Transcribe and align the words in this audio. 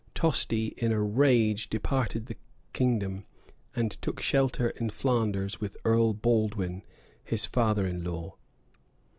Tosti 0.15 0.73
in 0.77 0.91
a 0.91 0.99
rage 0.99 1.69
departed 1.69 2.25
the 2.25 2.35
kingdom, 2.73 3.23
and 3.75 3.91
took 4.01 4.19
shelter 4.19 4.71
in 4.71 4.89
Flanders 4.89 5.61
with 5.61 5.77
Earl 5.85 6.13
Baldwin, 6.15 6.81
his 7.23 7.45
father 7.45 7.85
in 7.85 8.03
law. 8.03 8.33